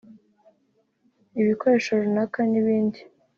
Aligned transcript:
ibikoresho 1.41 1.91
runaka 2.03 2.39
n’ibindi 2.51 2.99